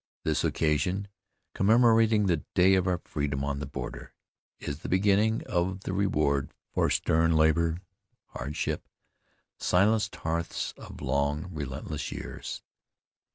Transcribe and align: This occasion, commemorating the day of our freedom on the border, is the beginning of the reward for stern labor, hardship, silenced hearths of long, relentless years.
This 0.23 0.43
occasion, 0.43 1.09
commemorating 1.53 2.25
the 2.25 2.37
day 2.55 2.73
of 2.73 2.87
our 2.87 2.97
freedom 3.05 3.43
on 3.43 3.59
the 3.59 3.67
border, 3.67 4.15
is 4.57 4.79
the 4.79 4.89
beginning 4.89 5.43
of 5.45 5.81
the 5.81 5.93
reward 5.93 6.49
for 6.73 6.89
stern 6.89 7.33
labor, 7.37 7.77
hardship, 8.29 8.89
silenced 9.59 10.15
hearths 10.15 10.73
of 10.75 11.01
long, 11.01 11.53
relentless 11.53 12.11
years. 12.11 12.63